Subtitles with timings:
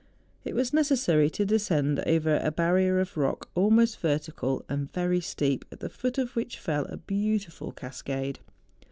[0.43, 5.21] It was ne¬ cessary to descend over a barrier of rock almost vertical and very
[5.21, 8.39] steep, at the foot of which fell a beautiful cascade.